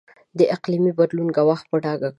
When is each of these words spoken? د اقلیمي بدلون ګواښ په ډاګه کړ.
د 0.37 0.39
اقلیمي 0.55 0.91
بدلون 0.99 1.27
ګواښ 1.37 1.61
په 1.69 1.75
ډاګه 1.83 2.07
کړ. 2.09 2.09